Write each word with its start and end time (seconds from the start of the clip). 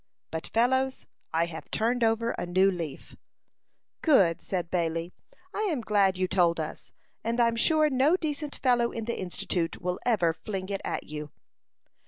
"But, 0.31 0.47
fellows, 0.47 1.05
I 1.31 1.45
have 1.45 1.69
turned 1.69 2.03
over 2.03 2.31
a 2.31 2.47
new 2.47 2.71
leaf." 2.71 3.15
"Good!" 4.01 4.41
said 4.41 4.71
Bailey. 4.71 5.13
"I 5.53 5.61
am 5.71 5.81
glad 5.81 6.17
you 6.17 6.27
told 6.27 6.59
us; 6.59 6.91
and 7.23 7.39
I'm 7.39 7.55
sure 7.55 7.87
no 7.87 8.17
decent 8.17 8.55
fellow 8.63 8.91
in 8.91 9.05
the 9.05 9.19
Institute 9.19 9.79
will 9.79 9.99
ever 10.03 10.33
fling 10.33 10.69
it 10.69 10.81
at 10.83 11.03
you." 11.03 11.29